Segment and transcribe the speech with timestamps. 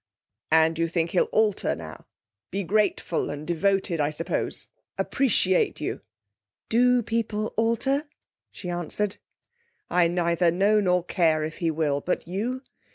[0.49, 2.07] 'And you think he'll alter, now,
[2.49, 6.01] be grateful and devoted, I suppose appreciate you?'
[6.69, 8.07] 'Do people alter?'
[8.51, 9.17] she answered.
[9.91, 12.63] 'I neither know nor care if he will, but you?